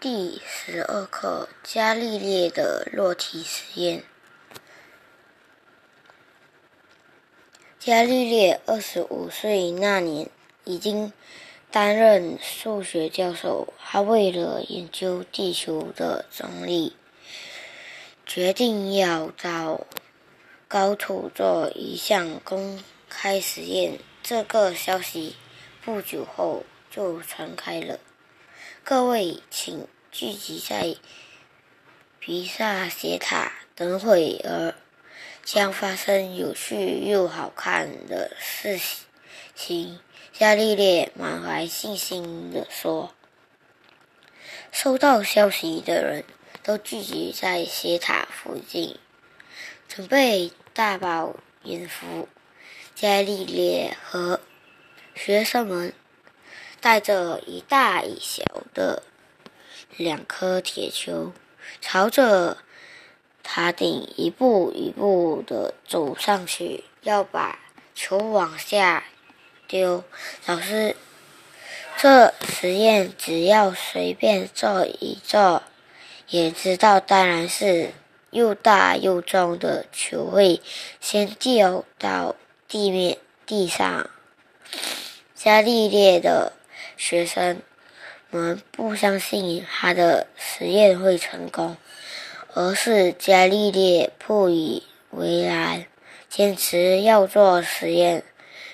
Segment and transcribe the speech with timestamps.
[0.00, 4.02] 第十二课：伽利略的落体实验。
[7.78, 10.30] 伽利略二十五岁那年，
[10.64, 11.12] 已经
[11.70, 13.74] 担任数学教授。
[13.78, 16.96] 他为了研究地球的重力，
[18.24, 19.86] 决定要到
[20.66, 23.98] 高处做一项公开实验。
[24.22, 25.36] 这个消息
[25.84, 28.00] 不久后就传开了。
[28.84, 30.96] 各位，请聚集在
[32.18, 34.74] 比萨斜塔，等会儿
[35.44, 38.80] 将发生有趣又好看的事
[39.54, 40.00] 情。
[40.32, 43.14] 伽利略满怀信心地说
[44.72, 46.24] ：“收到消息的人
[46.62, 48.98] 都聚集在斜塔附近，
[49.86, 52.28] 准备大饱眼福。”
[52.94, 54.40] 伽利略和
[55.14, 55.92] 学生们。
[56.80, 59.02] 带着一大一小的
[59.98, 61.32] 两颗铁球，
[61.82, 62.56] 朝着
[63.42, 67.58] 塔顶一步一步的走上去，要把
[67.94, 69.04] 球往下
[69.68, 70.02] 丢。
[70.46, 70.96] 老师，
[71.98, 75.62] 这实验只要随便做一做，
[76.28, 77.92] 也知道，当然是
[78.30, 80.62] 又大又重的球会
[80.98, 84.08] 先掉到地面地上。
[85.34, 86.54] 伽利略的。
[87.00, 87.62] 学生
[88.28, 91.78] 们不相信他的实验会成功，
[92.52, 95.86] 而是伽利略不以为然，
[96.28, 98.22] 坚持要做实验。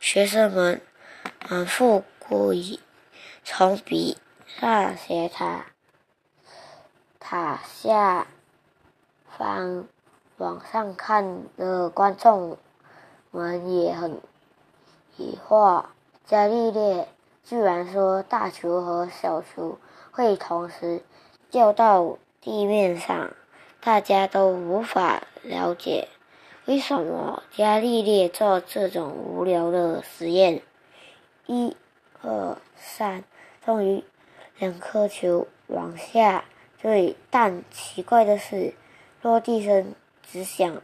[0.00, 0.80] 学生们
[1.40, 2.80] 反复故意
[3.44, 4.18] 从比
[4.58, 5.66] 萨斜塔
[7.20, 8.26] 塔下
[9.38, 9.86] 方
[10.38, 12.58] 往上看的观众
[13.30, 14.20] 们也很
[15.16, 15.84] 疑惑，
[16.26, 17.06] 伽利略。
[17.48, 19.78] 居然说大球和小球
[20.10, 21.00] 会同时
[21.50, 23.30] 掉到地面上，
[23.80, 26.08] 大家都无法了解
[26.66, 30.60] 为什么伽利略做这种无聊的实验。
[31.46, 31.74] 一、
[32.20, 33.24] 二、三，
[33.64, 34.04] 终于
[34.58, 36.44] 两颗球往下
[36.76, 38.74] 坠，但奇怪的是，
[39.22, 39.94] 落地声
[40.30, 40.82] 只响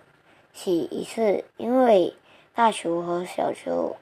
[0.54, 2.16] 起一次，因为
[2.54, 3.96] 大球和小球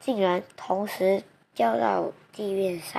[0.00, 1.22] 竟然同时。
[1.58, 2.94] 掉到地面上。